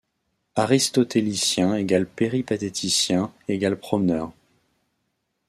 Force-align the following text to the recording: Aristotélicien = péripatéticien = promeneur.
Aristotélicien 0.55 1.85
= 1.85 2.15
péripatéticien 2.15 3.31
= 3.57 3.79
promeneur. 3.81 4.33